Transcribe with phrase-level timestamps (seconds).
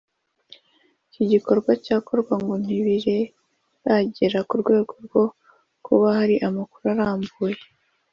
[1.07, 5.23] iki gikorwa cyakora ngo ntibiragera ku rwego rwo
[5.85, 7.57] kuba hari amakuru arambuye